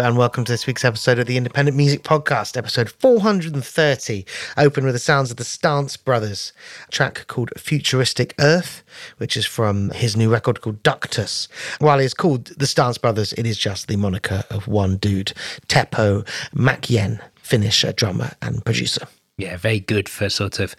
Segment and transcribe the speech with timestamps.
[0.00, 4.24] Hello and welcome to this week's episode of the Independent Music Podcast, episode 430.
[4.56, 6.54] Open with the sounds of the Stance Brothers,
[6.88, 8.82] a track called Futuristic Earth,
[9.18, 11.48] which is from his new record called Ductus.
[11.80, 15.34] While it's called the Stance Brothers, it is just the moniker of one dude,
[15.68, 19.06] Teppo Mäkinen, Finnish drummer and producer.
[19.36, 20.74] Yeah, very good for sort of,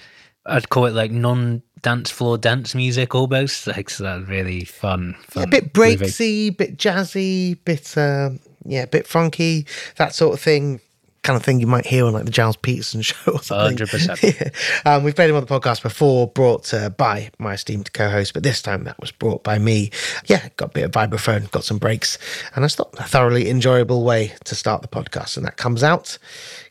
[0.48, 3.68] I'd call it like non dance floor dance music almost.
[3.68, 5.16] Like, so that really fun.
[5.28, 7.96] fun yeah, a bit breaksy, bit jazzy, bit.
[7.96, 9.66] Um, yeah, a bit funky,
[9.98, 10.82] that sort of thing.
[11.24, 13.78] Kind of thing you might hear on like the Gilles Peterson show or something.
[13.78, 14.54] 100%.
[14.86, 14.92] yeah.
[14.92, 18.34] um, we've played him on the podcast before, brought uh, by my esteemed co host,
[18.34, 19.92] but this time that was brought by me.
[20.26, 22.18] Yeah, got a bit of vibraphone, got some breaks,
[22.56, 25.38] and I thought a thoroughly enjoyable way to start the podcast.
[25.38, 26.18] And that comes out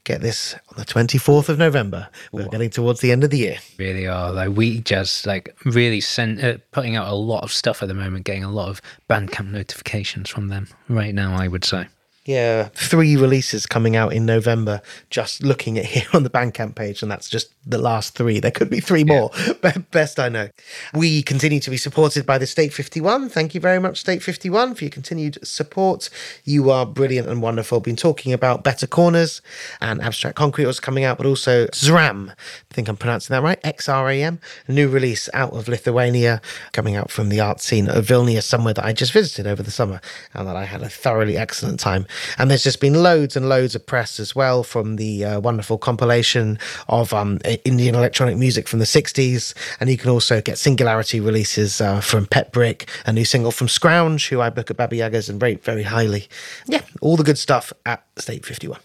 [0.04, 2.08] get this on the 24th of November.
[2.32, 2.48] We're Ooh.
[2.48, 3.58] getting towards the end of the year.
[3.78, 4.32] Really are.
[4.32, 7.94] Like we just like really sent uh, putting out a lot of stuff at the
[7.94, 11.88] moment, getting a lot of Bandcamp notifications from them right now, I would say.
[12.30, 14.82] Yeah, three releases coming out in November.
[15.10, 18.38] Just looking at here on the Bandcamp page, and that's just the last three.
[18.38, 19.32] There could be three more,
[19.65, 19.78] yeah.
[19.91, 20.48] best I know.
[20.94, 23.30] We continue to be supported by the State 51.
[23.30, 26.09] Thank you very much, State 51, for your continued support.
[26.44, 27.78] You are brilliant and wonderful.
[27.78, 29.42] I've Been talking about Better Corners
[29.80, 32.30] and Abstract Concrete was coming out, but also XRAM.
[32.30, 32.34] I
[32.74, 33.59] think I'm pronouncing that right.
[33.65, 34.38] X R A M.
[34.68, 36.41] A new release out of Lithuania,
[36.72, 39.72] coming out from the art scene of Vilnius, somewhere that I just visited over the
[39.72, 40.00] summer,
[40.32, 42.06] and that I had a thoroughly excellent time
[42.38, 45.78] And there's just been loads and loads of press as well from the uh, wonderful
[45.78, 46.58] compilation
[46.88, 49.54] of um, Indian electronic music from the 60s.
[49.80, 53.68] And you can also get singularity releases uh, from Pet Brick, a new single from
[53.68, 56.28] Scrounge, who I book at Baba Yaga's and rate very highly.
[56.66, 58.78] Yeah, all the good stuff at State 51.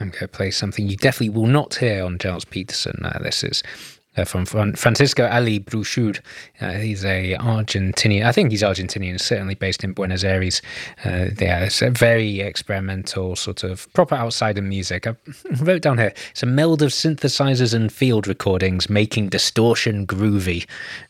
[0.00, 3.00] I'm going to play something you definitely will not hear on Gilles Peterson.
[3.04, 3.62] Uh, this is
[4.16, 6.20] uh, from Francisco Ali-Brouchoud.
[6.60, 8.24] Uh, he's a Argentinian.
[8.24, 10.62] I think he's Argentinian, certainly based in Buenos Aires.
[11.04, 15.06] Uh, yeah, it's a very experimental sort of proper outsider music.
[15.06, 15.16] I
[15.60, 20.66] wrote down here, it's a meld of synthesizers and field recordings making distortion groovy,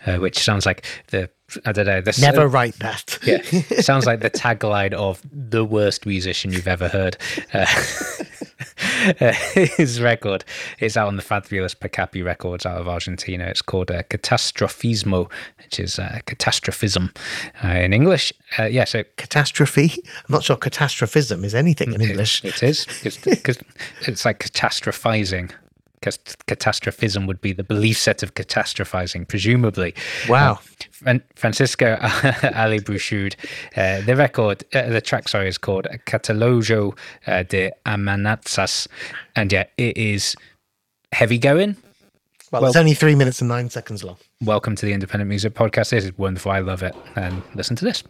[0.06, 1.28] uh, which sounds like the
[1.64, 2.00] I don't know.
[2.00, 3.18] The, Never write that.
[3.24, 3.42] yeah,
[3.80, 7.16] sounds like the tagline of the worst musician you've ever heard.
[7.52, 7.66] Uh,
[9.54, 10.44] his record
[10.78, 13.44] is out on the fabulous Pakapi Records out of Argentina.
[13.44, 17.12] It's called uh, Catastrofismo, which is uh, catastrophism
[17.62, 18.32] uh, in English.
[18.58, 19.92] Uh, yeah, so catastrophe.
[20.06, 22.44] I'm not sure catastrophism is anything in English.
[22.44, 22.86] it, it is
[23.24, 23.58] because
[24.02, 25.50] it's like catastrophizing
[26.46, 29.94] catastrophism would be the belief set of catastrophizing, presumably.
[30.28, 30.60] Wow.
[31.06, 31.98] Uh, Francisco
[32.54, 33.34] Ali-Brouchoud,
[33.76, 36.96] uh, the record, uh, the track, sorry, is called Catálogo
[37.26, 38.88] uh, de Amenazas.
[39.36, 40.36] And yeah, it is
[41.12, 41.76] heavy going.
[42.50, 44.16] Well, well, it's only three minutes and nine seconds long.
[44.40, 45.90] Welcome to the Independent Music Podcast.
[45.90, 46.52] This is wonderful.
[46.52, 46.94] I love it.
[47.16, 48.04] And listen to this.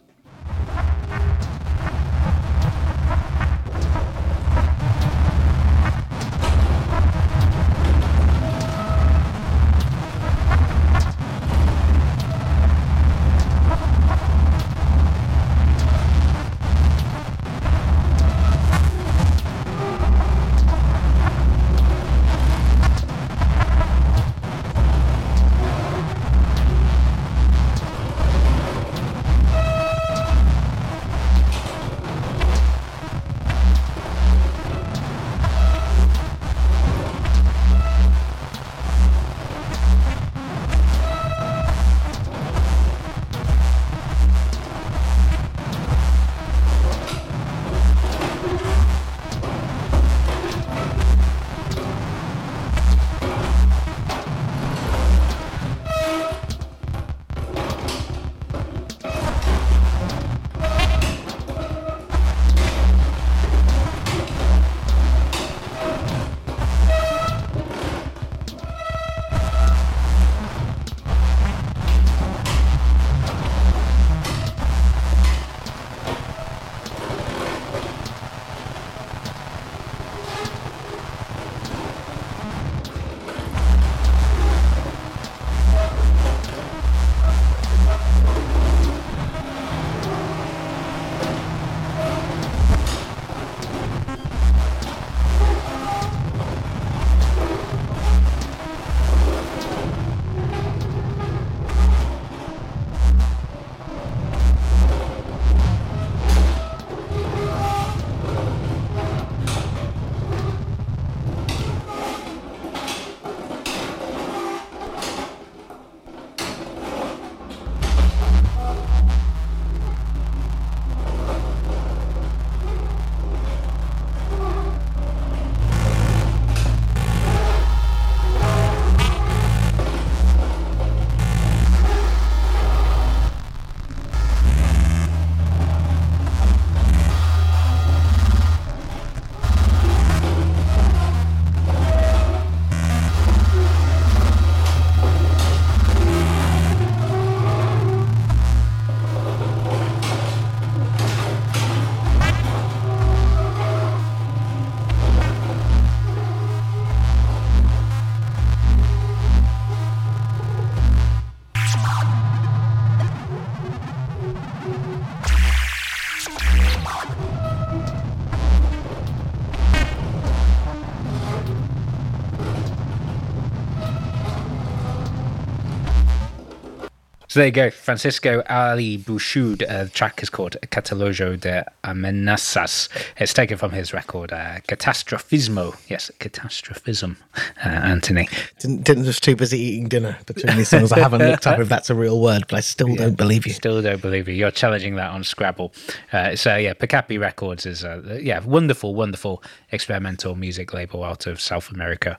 [177.35, 179.69] So there you go, Francisco Ali-Brouchoud.
[179.69, 182.87] Uh, the track is called Catálogo de Amenazas.
[183.17, 185.75] It's taken from his record uh, Catastrofismo.
[185.89, 188.29] Yes, Catastrophism, uh, Anthony.
[188.59, 190.93] Didn't, didn't just too busy eating dinner between these songs.
[190.93, 193.45] I haven't looked up if that's a real word, but I still yeah, don't believe
[193.45, 193.51] you.
[193.51, 194.33] Still don't believe you.
[194.33, 195.73] You're challenging that on Scrabble.
[196.13, 201.41] Uh, so yeah, Pakapi Records is a yeah wonderful, wonderful experimental music label out of
[201.41, 202.17] South America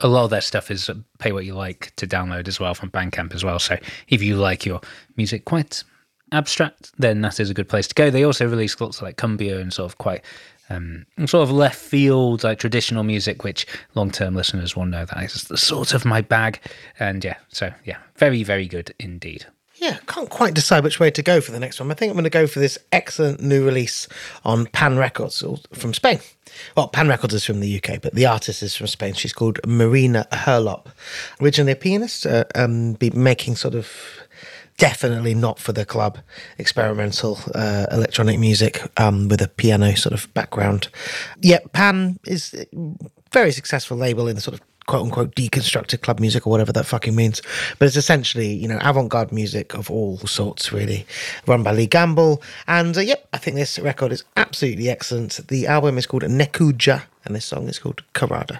[0.00, 2.90] a lot of their stuff is pay what you like to download as well from
[2.90, 3.58] Bandcamp as well.
[3.58, 3.76] So
[4.08, 4.80] if you like your
[5.16, 5.82] music quite
[6.32, 8.10] abstract, then that is a good place to go.
[8.10, 10.24] They also release lots of like cumbia and sort of quite
[10.70, 15.22] um, sort of left field, like traditional music, which long term listeners will know that
[15.22, 16.60] is the sort of my bag.
[16.98, 19.46] And yeah, so yeah, very, very good indeed.
[19.78, 21.90] Yeah, can't quite decide which way to go for the next one.
[21.90, 24.08] I think I'm going to go for this excellent new release
[24.44, 26.18] on Pan Records from Spain.
[26.76, 29.14] Well, Pan Records is from the UK, but the artist is from Spain.
[29.14, 30.86] She's called Marina Herlop.
[31.40, 33.88] Originally a pianist, uh, um, be making sort of
[34.78, 36.18] definitely not for the club
[36.56, 40.88] experimental uh, electronic music um, with a piano sort of background.
[41.40, 42.66] Yeah, Pan is a
[43.32, 46.86] very successful label in the sort of quote unquote deconstructed club music or whatever that
[46.86, 47.40] fucking means.
[47.78, 51.06] But it's essentially, you know, avant garde music of all sorts, really,
[51.46, 52.42] run by Lee Gamble.
[52.66, 55.46] And uh, yep, I think this record is absolutely excellent.
[55.46, 58.58] The album is called Nekkuja, and this song is called Karada.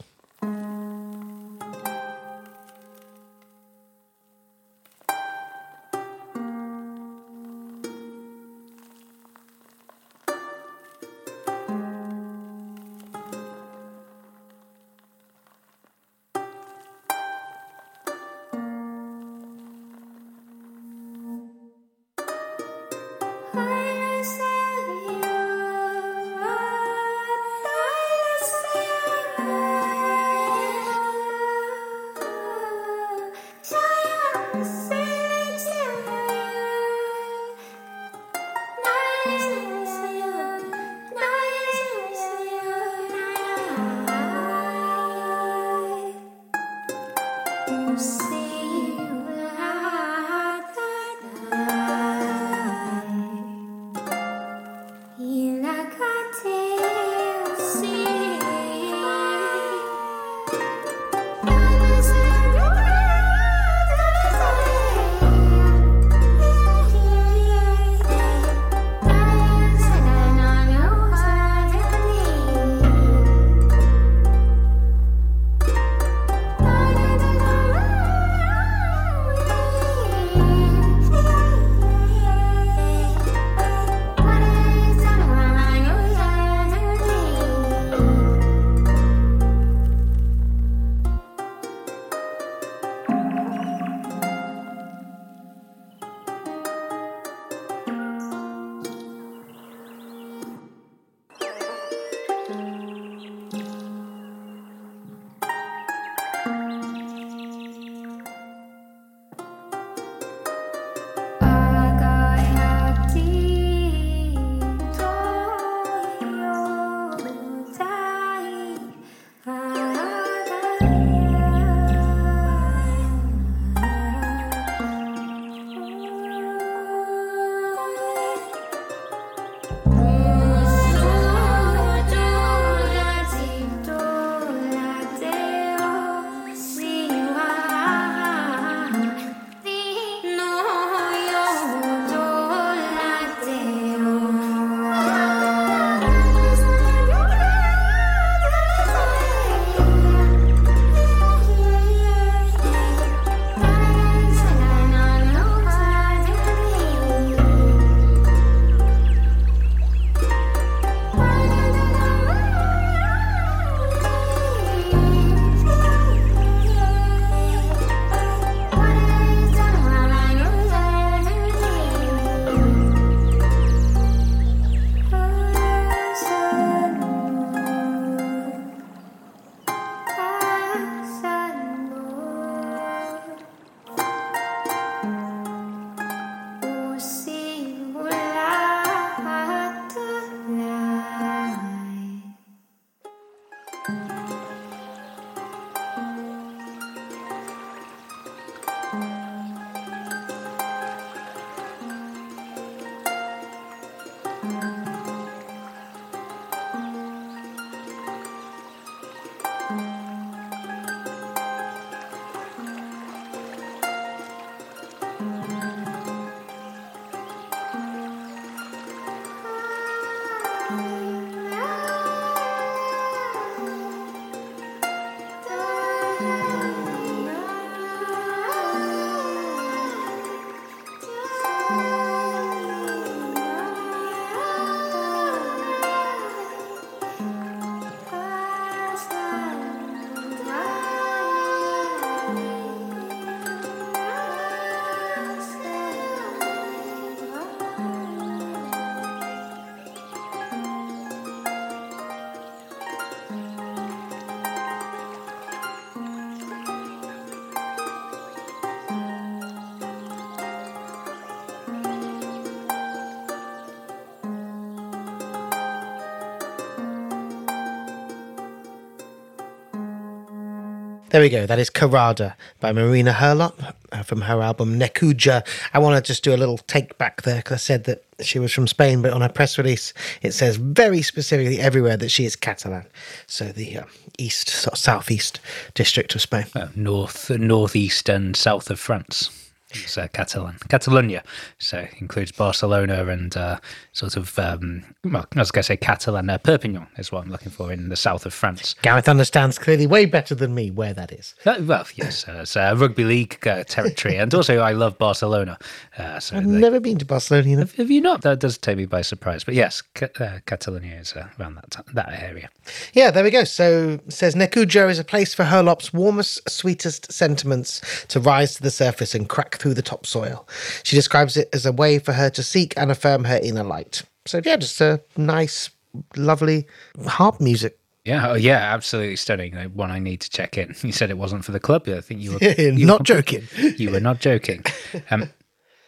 [271.11, 271.47] There we go.
[271.47, 275.43] That is Karada by Marina Herlop uh, from her album Nekkuja.
[275.73, 278.39] I want to just do a little take back there because I said that she
[278.39, 282.27] was from Spain, but on her press release, it says very specifically everywhere that she
[282.27, 282.85] is Catalan.
[283.27, 283.85] So the uh,
[284.19, 285.41] east, sort of southeast
[285.73, 286.45] district of Spain.
[286.55, 289.48] Uh, north, northeast, and south of France.
[289.71, 291.23] It's uh, Catalan, Catalonia.
[291.59, 293.59] So it includes Barcelona and uh,
[293.93, 297.31] sort of, um, well, I was going to say Catalan, uh, Perpignan is what I'm
[297.31, 298.75] looking for in the south of France.
[298.81, 301.35] Gareth understands clearly way better than me where that is.
[301.45, 305.59] Uh, well, yes, uh, it's uh, rugby league uh, territory, and also I love Barcelona.
[305.99, 307.57] Uh, so I've they- never been to Barcelona.
[307.57, 307.67] Know.
[307.77, 308.23] have you not?
[308.23, 309.45] That does take me by surprise.
[309.45, 312.49] But yes, Ca- uh, Catalonia is uh, around that that area.
[312.95, 313.45] Yeah, there we go.
[313.45, 318.63] So it says Nekkuja is a place for Herlop's warmest, sweetest sentiments to rise to
[318.63, 320.47] the surface and crack through the topsoil.
[320.83, 324.03] She describes it as a way for her to seek and affirm her inner light.
[324.27, 325.71] So yeah, just a nice,
[326.17, 326.67] lovely
[327.07, 327.79] harp music.
[328.05, 329.55] Yeah, oh, yeah, absolutely stunning.
[329.75, 330.75] One I need to check in.
[330.83, 331.87] You said it wasn't for the club.
[331.89, 333.47] I think you were you Not were- joking.
[333.77, 334.65] You were not joking.
[335.11, 335.29] Um,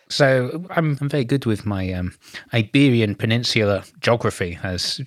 [0.09, 2.13] so I'm, I'm very good with my um,
[2.53, 5.01] Iberian Peninsula geography, as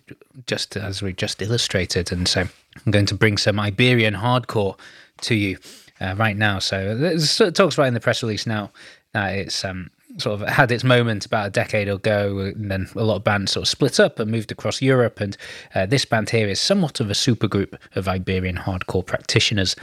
[0.48, 2.42] just as we just illustrated, and so
[2.86, 4.80] I'm going to bring some Iberian hardcore
[5.22, 5.58] to you
[6.04, 6.60] uh, right now.
[6.60, 8.72] So it talks about in the press release now
[9.14, 13.04] that it's um, sort of had its moment about a decade ago, and then a
[13.04, 15.20] lot of bands sort of split up and moved across Europe.
[15.20, 15.38] And
[15.74, 19.76] uh, this band here is somewhat of a supergroup of Iberian hardcore practitioners.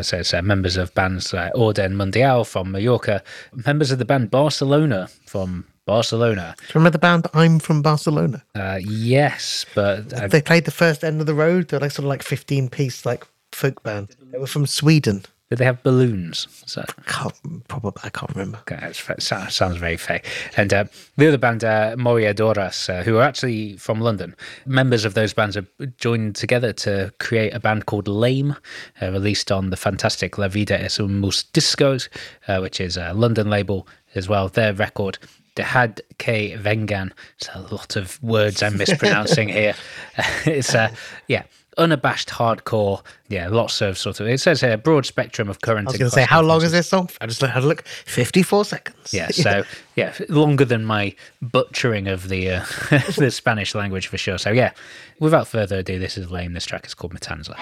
[0.00, 3.22] So it's uh, members of bands like Orden Mundial from Mallorca,
[3.66, 6.54] members of the band Barcelona from Barcelona.
[6.56, 8.42] Do you remember the band I'm from Barcelona?
[8.54, 11.68] Uh, yes, but uh, They played the first end of the road.
[11.68, 14.16] They're like sort of like 15 piece like folk band.
[14.30, 15.24] They were from Sweden.
[15.52, 16.48] Did they have balloons?
[16.64, 18.60] So Can't, probably I can't remember.
[18.60, 20.26] Okay, sounds very fake.
[20.56, 20.84] And uh,
[21.18, 24.34] the other band, uh, Moria Doras, uh, who are actually from London,
[24.64, 25.66] members of those bands have
[25.98, 28.56] joined together to create a band called Lame,
[29.02, 32.08] uh, released on the fantastic La Vida es un Mus Discos,
[32.48, 34.48] uh, which is a London label as well.
[34.48, 35.18] Their record,
[35.54, 37.12] Dejad Que Vengan.
[37.36, 39.74] It's a lot of words I'm mispronouncing here.
[40.46, 40.88] it's, uh,
[41.28, 41.42] yeah.
[41.78, 44.26] Unabashed hardcore, yeah, lots of sort of.
[44.26, 45.88] It says here broad spectrum of current.
[45.88, 47.08] I was going to say, how long is this song?
[47.20, 47.82] I just had a look.
[47.86, 49.14] 54 seconds.
[49.14, 49.64] Yeah, so
[49.96, 52.64] yeah, longer than my butchering of the uh,
[53.16, 54.38] the Spanish language for sure.
[54.38, 54.72] So yeah,
[55.18, 56.52] without further ado, this is lame.
[56.52, 57.56] This track is called Matanza.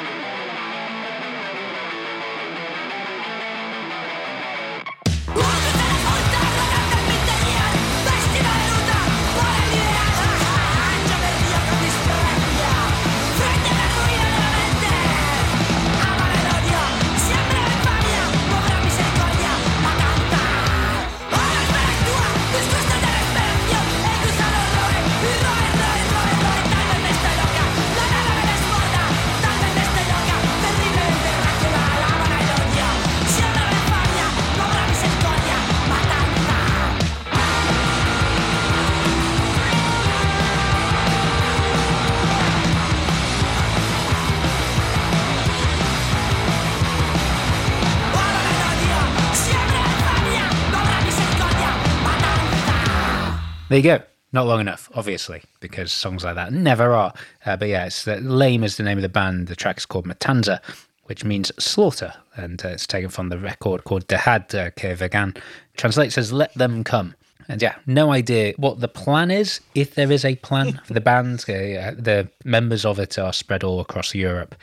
[53.70, 54.02] There you go.
[54.33, 57.14] Not long enough, obviously, because songs like that never are.
[57.46, 59.46] Uh, but yeah, it's the, Lame is the name of the band.
[59.46, 60.61] The track is called Matanza,
[61.04, 65.37] which means slaughter, and uh, it's taken from the record called Dejad uh, Ke Vegan.
[65.76, 67.14] Translates as "Let them come."
[67.46, 71.00] And yeah, no idea what the plan is, if there is a plan for the
[71.00, 71.44] band.
[71.48, 74.56] Uh, the members of it are spread all across Europe.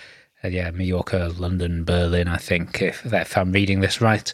[0.43, 4.33] Uh, yeah, Mallorca, London, Berlin, I think, if, if I'm reading this right.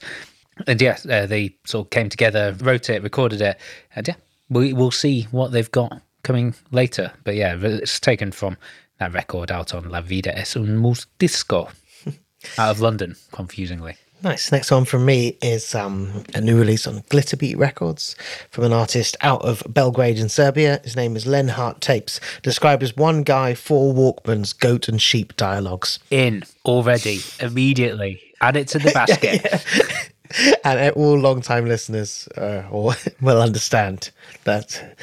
[0.66, 3.60] And yeah, uh, they sort of came together, wrote it, recorded it,
[3.96, 4.16] and yeah,
[4.54, 7.12] we will see what they've got coming later.
[7.24, 8.58] But yeah, it's taken from
[9.00, 11.70] that record out on La Vida es un mus disco
[12.58, 13.98] out of London, confusingly.
[14.24, 14.54] Nice.
[14.54, 18.16] Next one from me is um, a new release on Glitterbeat Records
[18.50, 20.80] from an artist out of Belgrade in Serbia.
[20.86, 26.00] His name is Lenhart Tapes, described as one guy, four Walkmans, goat and sheep dialogues.
[26.10, 28.22] In already, immediately.
[28.40, 30.13] Add it to the basket.
[30.64, 34.12] and all long-time listeners uh, or will understand
[34.44, 34.98] that.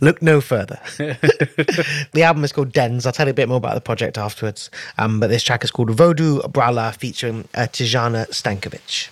[0.00, 0.80] Look no further.
[0.96, 3.04] the album is called Dens.
[3.04, 4.70] I'll tell you a bit more about the project afterwards.
[4.96, 9.08] Um, but this track is called Vodu Brala featuring uh, Tijana Stankovic.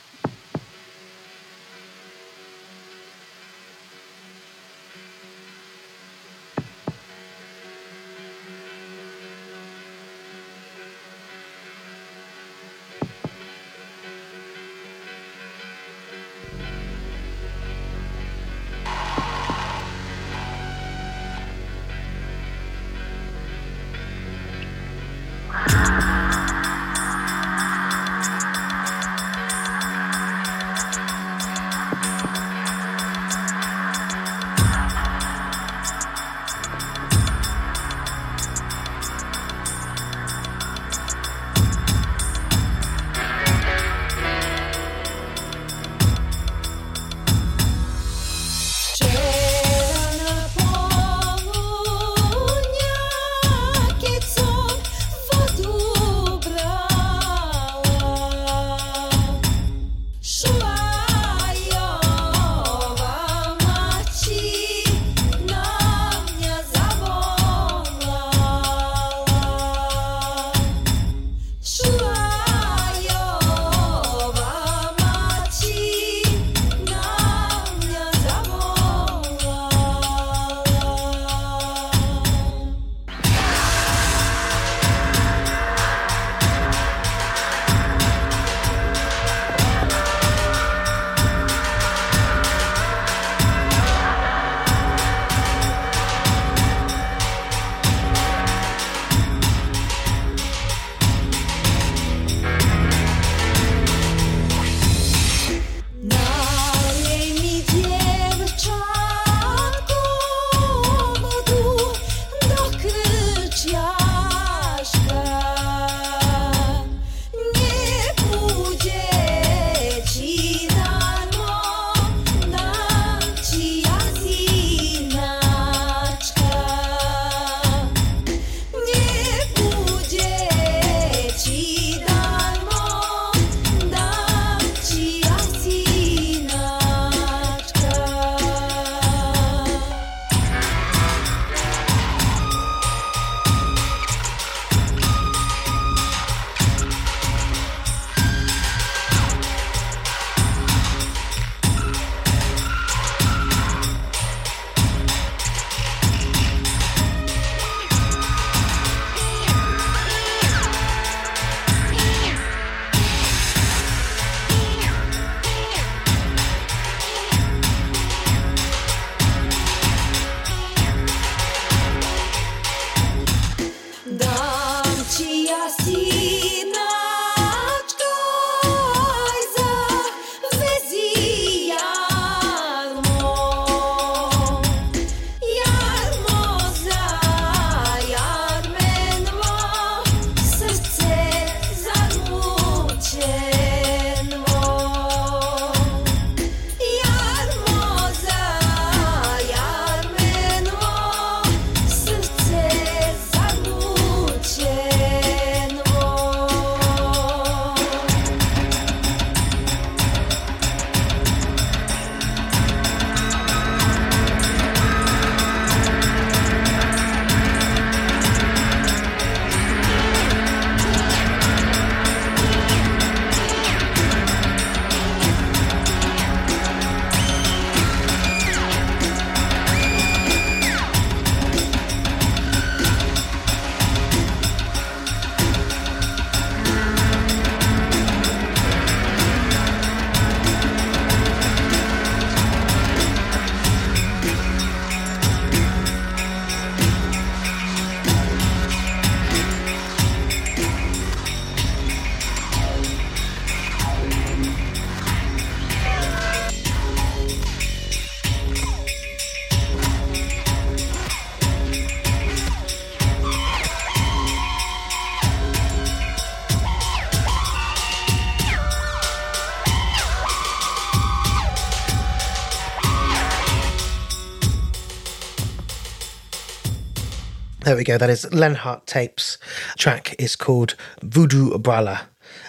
[277.74, 277.98] There we go.
[277.98, 279.36] That is Lenhart Tapes.
[279.76, 282.02] Track is called Vodu Brala.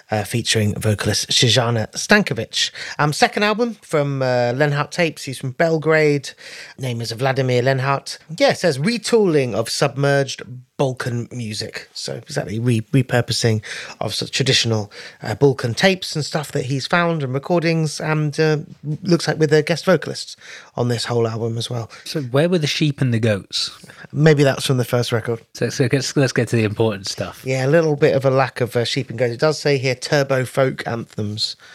[0.08, 2.70] Uh, featuring vocalist Tijana Stankovic.
[3.00, 5.24] Um, second album from uh, Lenhart Tapes.
[5.24, 6.30] He's from Belgrade.
[6.78, 8.20] Name is Vladimir Lenhart.
[8.38, 10.42] Yeah, it says retooling of submerged
[10.78, 11.88] Balkan music.
[11.94, 13.62] So exactly re- repurposing
[14.00, 18.38] of sort of traditional uh, Balkan tapes and stuff that he's found and recordings, and
[18.38, 18.58] uh,
[19.02, 20.36] looks like with the guest vocalists
[20.76, 21.90] on this whole album as well.
[22.04, 23.70] So where were the sheep and the goats?
[24.12, 25.40] Maybe that's from the first record.
[25.54, 27.42] So, so let's, let's get to the important stuff.
[27.44, 29.34] Yeah, a little bit of a lack of uh, sheep and goats.
[29.34, 31.56] It does say here turbo folk anthems.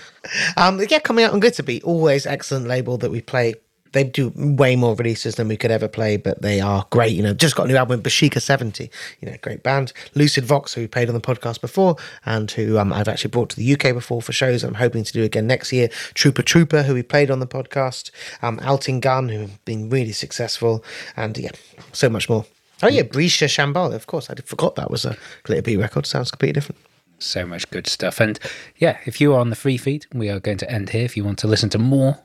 [0.55, 3.55] Um, yeah, coming out on Glitterbeat, always excellent label that we play
[3.91, 7.13] they do way more releases than we could ever play, but they are great.
[7.13, 9.93] You know, just got a new album, Bashika 70, you know, great band.
[10.15, 13.49] Lucid Vox, who we played on the podcast before, and who um, I've actually brought
[13.49, 14.63] to the UK before for shows.
[14.63, 15.89] I'm hoping to do again next year.
[16.13, 18.11] Trooper Trooper, who we played on the podcast.
[18.41, 20.83] Um, Altın Gün, who have been really successful.
[21.15, 21.51] And yeah,
[21.91, 22.45] so much more.
[22.83, 24.29] Oh, yeah, Brisha Shambhala, of course.
[24.29, 26.05] I forgot that was a Glitter record.
[26.05, 26.79] Sounds completely different
[27.19, 28.19] so much good stuff.
[28.19, 28.39] And
[28.77, 31.05] yeah, if you are on the free feed, we are going to end here.
[31.05, 32.17] If you want to listen to more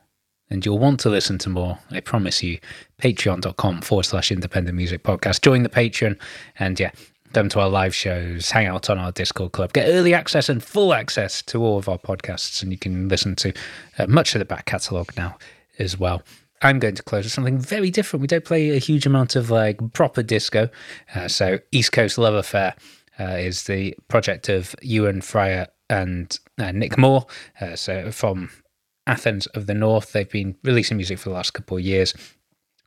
[0.51, 2.59] and you'll want to listen to more, I promise you,
[3.01, 5.43] patreon.com forward slash independent music podcast.
[5.43, 6.19] Join the Patreon
[6.59, 6.93] and yeah,
[7.33, 10.63] come to our live shows, hang out on our Discord club, get early access and
[10.63, 13.53] full access to all of our podcasts, and you can listen to
[13.99, 15.37] uh, much of the back catalogue now
[15.79, 16.23] as well.
[16.63, 18.23] I'm going to close with something very different.
[18.23, 20.71] We don't play a huge amount of like proper disco.
[21.15, 22.75] Uh, so, East Coast Love Affair
[23.21, 27.27] uh, is the project of Ewan Fryer and uh, Nick Moore.
[27.61, 28.51] Uh, so, from
[29.07, 30.13] Athens of the North.
[30.13, 32.15] They've been releasing music for the last couple of years.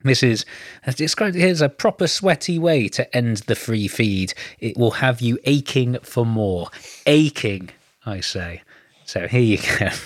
[0.04, 0.46] This is
[0.86, 4.34] as described here's a proper sweaty way to end the free feed.
[4.60, 6.70] It will have you aching for more.
[7.06, 7.70] Aching,
[8.06, 8.62] I say.
[9.06, 9.90] So here you go.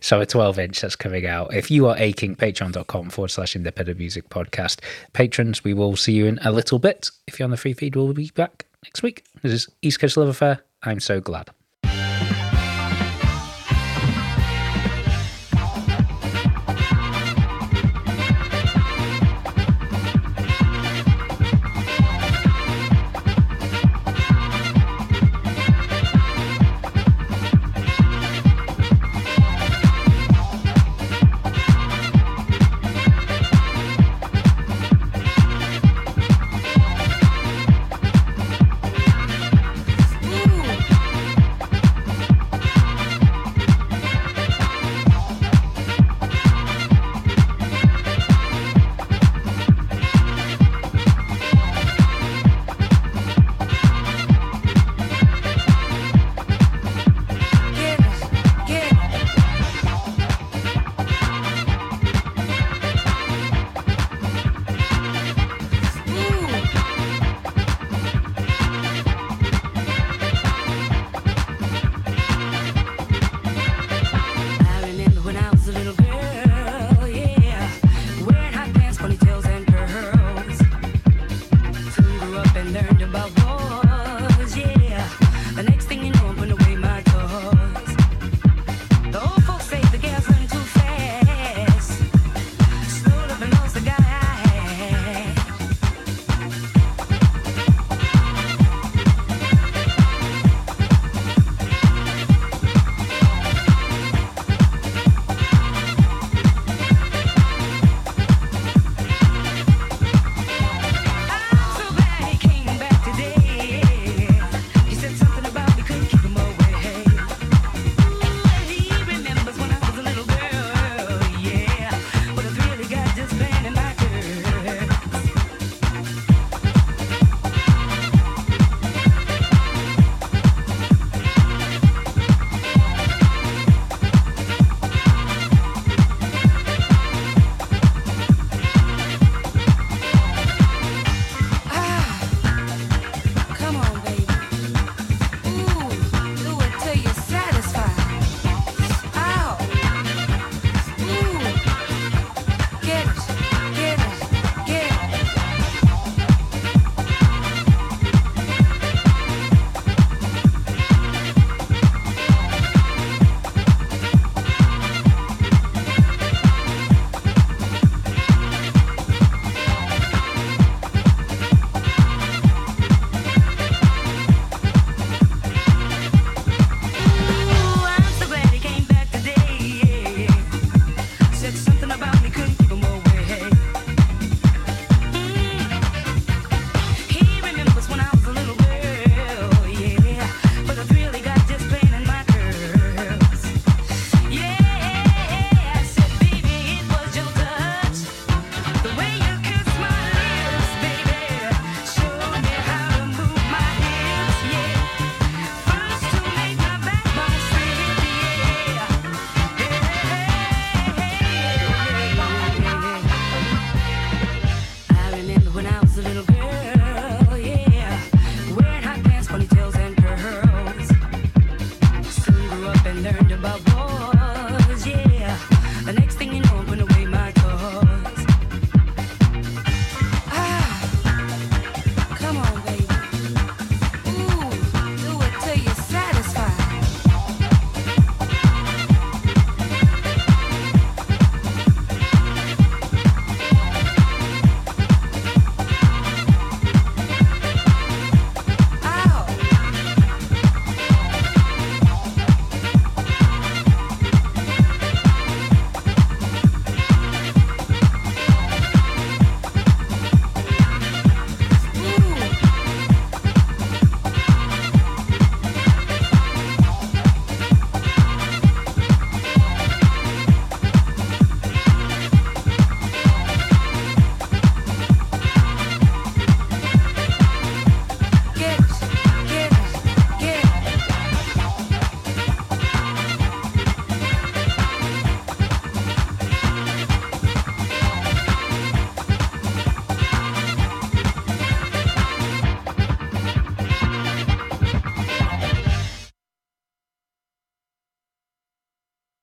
[0.00, 1.54] So a 12 inch that's coming out.
[1.54, 4.80] If you are aching, patreon.com forward slash independent music podcast.
[5.14, 7.10] Patrons, we will see you in a little bit.
[7.26, 9.24] If you're on the free feed, we'll be back next week.
[9.42, 10.60] This is East Coast Love Affair.
[10.82, 11.50] I'm so glad.